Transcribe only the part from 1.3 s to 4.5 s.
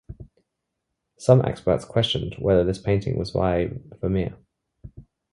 experts questioned whether this painting was by Vermeer.